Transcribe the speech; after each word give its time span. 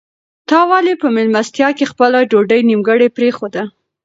تا 0.49 0.59
ولې 0.71 0.93
په 1.01 1.07
مېلمستیا 1.15 1.69
کې 1.77 1.89
خپله 1.91 2.17
ډوډۍ 2.31 2.61
نیمګړې 2.69 3.07
پرېښوده؟ 3.17 3.63